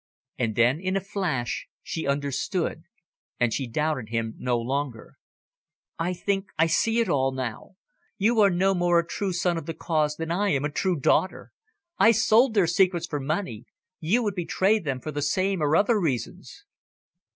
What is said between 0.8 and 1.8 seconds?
a flash,